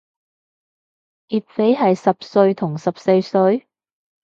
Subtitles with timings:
[1.27, 3.67] 劫匪係十歲同十四歲？